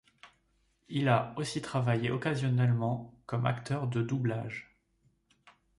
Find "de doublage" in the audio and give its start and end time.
3.87-4.75